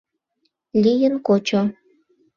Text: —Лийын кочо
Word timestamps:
—Лийын 0.83 1.15
кочо 1.27 1.61